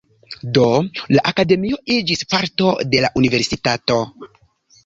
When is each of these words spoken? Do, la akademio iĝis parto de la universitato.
Do, 0.57 0.63
la 1.15 1.23
akademio 1.33 1.79
iĝis 1.97 2.25
parto 2.33 2.73
de 2.95 3.05
la 3.07 3.15
universitato. 3.23 4.01